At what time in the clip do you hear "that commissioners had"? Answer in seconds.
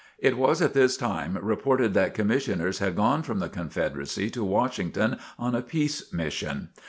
1.93-2.95